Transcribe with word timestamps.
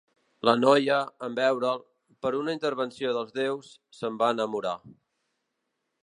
La 0.47 0.53
noia, 0.59 0.95
en 1.25 1.33
veure'l, 1.39 1.83
per 2.25 2.31
una 2.39 2.55
intervenció 2.57 3.11
dels 3.17 3.35
déus, 3.35 3.69
se'n 3.99 4.17
va 4.23 4.31
enamorar. 4.37 4.75